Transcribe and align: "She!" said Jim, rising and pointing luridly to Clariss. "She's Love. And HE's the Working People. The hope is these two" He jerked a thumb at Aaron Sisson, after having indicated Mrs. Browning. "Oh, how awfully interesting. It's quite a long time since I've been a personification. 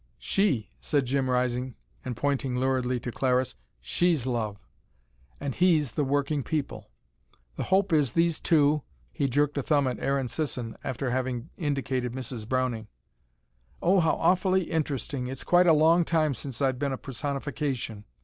"She!" 0.17 0.71
said 0.79 1.05
Jim, 1.05 1.29
rising 1.29 1.75
and 2.03 2.17
pointing 2.17 2.55
luridly 2.57 2.99
to 3.01 3.11
Clariss. 3.11 3.53
"She's 3.79 4.25
Love. 4.25 4.57
And 5.39 5.53
HE's 5.53 5.91
the 5.91 6.03
Working 6.03 6.41
People. 6.41 6.89
The 7.55 7.65
hope 7.65 7.93
is 7.93 8.13
these 8.13 8.39
two" 8.39 8.81
He 9.11 9.29
jerked 9.29 9.59
a 9.59 9.61
thumb 9.61 9.85
at 9.85 9.99
Aaron 9.99 10.27
Sisson, 10.27 10.75
after 10.83 11.11
having 11.11 11.51
indicated 11.55 12.13
Mrs. 12.13 12.49
Browning. 12.49 12.87
"Oh, 13.79 13.99
how 13.99 14.13
awfully 14.15 14.71
interesting. 14.71 15.27
It's 15.27 15.43
quite 15.43 15.67
a 15.67 15.71
long 15.71 16.03
time 16.03 16.33
since 16.33 16.63
I've 16.63 16.79
been 16.79 16.93
a 16.93 16.97
personification. 16.97 18.05